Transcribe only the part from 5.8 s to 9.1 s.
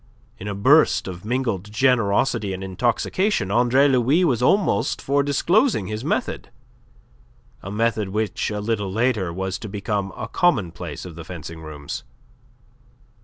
his method a method which a little